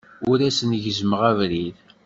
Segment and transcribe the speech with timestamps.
[0.29, 1.75] Ur asen-gezzmeɣ abrid.